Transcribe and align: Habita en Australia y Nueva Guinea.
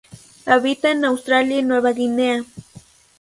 Habita 0.47 0.89
en 0.89 1.05
Australia 1.05 1.59
y 1.59 1.61
Nueva 1.61 1.91
Guinea. 1.91 2.43